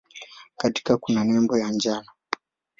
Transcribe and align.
Katikati 0.57 0.99
kuna 0.99 1.23
nembo 1.23 1.57
ya 1.57 1.67
njano. 1.67 2.09